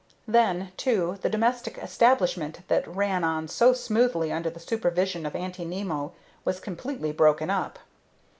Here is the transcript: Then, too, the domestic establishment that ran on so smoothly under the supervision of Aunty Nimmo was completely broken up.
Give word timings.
Then, 0.27 0.71
too, 0.77 1.19
the 1.21 1.29
domestic 1.29 1.77
establishment 1.77 2.61
that 2.69 2.87
ran 2.87 3.23
on 3.23 3.47
so 3.47 3.71
smoothly 3.71 4.31
under 4.31 4.49
the 4.49 4.59
supervision 4.59 5.27
of 5.27 5.35
Aunty 5.35 5.63
Nimmo 5.63 6.13
was 6.43 6.59
completely 6.59 7.11
broken 7.11 7.51
up. 7.51 7.77